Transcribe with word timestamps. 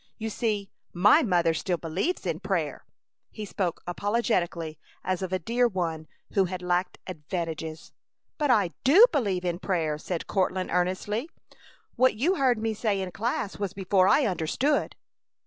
You 0.17 0.31
see 0.31 0.71
my 0.93 1.21
mother 1.21 1.53
still 1.53 1.77
believes 1.77 2.25
in 2.25 2.39
prayer!" 2.39 2.85
He 3.29 3.45
spoke 3.45 3.83
apologetically, 3.85 4.79
as 5.03 5.21
of 5.21 5.31
a 5.31 5.37
dear 5.37 5.67
one 5.67 6.07
who 6.33 6.45
had 6.45 6.63
lacked 6.63 6.97
advantages. 7.05 7.91
"But 8.39 8.49
I 8.49 8.71
do 8.83 9.05
believe 9.11 9.45
in 9.45 9.59
prayer!" 9.59 9.99
said 9.99 10.25
Courtland, 10.25 10.71
earnestly. 10.71 11.29
"What 11.97 12.15
you 12.15 12.37
heard 12.37 12.57
me 12.57 12.73
say 12.73 12.99
in 12.99 13.11
class 13.11 13.59
was 13.59 13.73
before 13.73 14.07
I 14.07 14.25
understood." 14.25 14.95